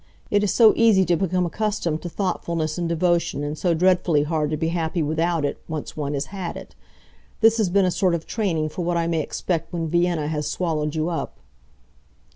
[0.31, 4.49] It is so easy to become accustomed to thoughtfulness and devotion, and so dreadfully hard
[4.49, 6.73] to be happy without it, once one has had it.
[7.41, 10.49] This has been a sort of training for what I may expect when Vienna has
[10.49, 11.37] swallowed you up."